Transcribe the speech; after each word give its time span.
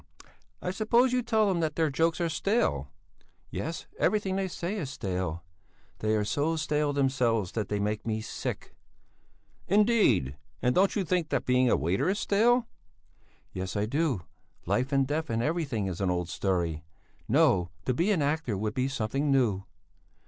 I 0.63 0.71
suppose 0.71 1.13
you 1.13 1.21
tell 1.21 1.47
them 1.47 1.59
that 1.59 1.75
their 1.75 1.91
jokes 1.91 2.19
are 2.19 2.27
stale?" 2.27 2.89
"Yes; 3.51 3.85
everything 3.99 4.35
they 4.35 4.47
say 4.47 4.77
is 4.77 4.89
stale; 4.89 5.43
they 5.99 6.15
are 6.15 6.25
so 6.25 6.55
stale 6.55 6.91
themselves 6.91 7.51
that 7.51 7.69
they 7.69 7.79
make 7.79 8.03
me 8.03 8.19
sick." 8.19 8.73
"Indeed! 9.67 10.37
And 10.59 10.73
don't 10.73 10.95
you 10.95 11.03
think 11.05 11.29
that 11.29 11.45
being 11.45 11.69
a 11.69 11.75
waiter 11.77 12.09
is 12.09 12.17
stale?" 12.17 12.67
"Yes, 13.53 13.75
I 13.75 13.85
do; 13.85 14.23
life 14.65 14.91
and 14.91 15.05
death 15.05 15.29
and 15.29 15.43
everything 15.43 15.85
is 15.85 16.01
an 16.01 16.09
old 16.09 16.29
story 16.29 16.83
no 17.27 17.69
to 17.85 17.93
be 17.93 18.09
an 18.09 18.23
actor 18.23 18.57
would 18.57 18.73
be 18.73 18.87
something 18.87 19.29
new." 19.31 19.65